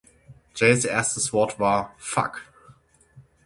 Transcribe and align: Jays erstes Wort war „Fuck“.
Jays 0.55 0.83
erstes 0.85 1.31
Wort 1.31 1.59
war 1.59 1.93
„Fuck“. 1.99 2.41